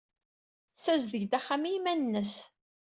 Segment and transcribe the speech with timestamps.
[0.73, 2.33] Tessazdeg-d axxam i yiman-nnes.